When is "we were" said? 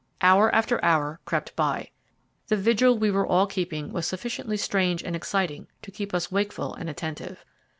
2.97-3.27